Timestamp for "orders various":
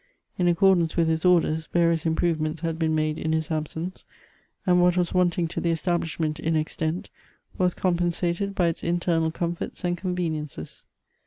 1.25-2.07